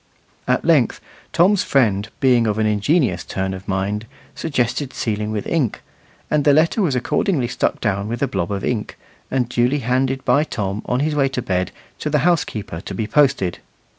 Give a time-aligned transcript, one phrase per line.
[0.47, 0.99] At length
[1.31, 5.83] Tom's friend, being of an ingenious turn of mind, suggested sealing with ink;
[6.31, 8.97] and the letter was accordingly stuck down with a blob of ink,
[9.29, 13.05] and duly handed by Tom, on his way to bed, to the housekeeper to be
[13.05, 13.59] posted.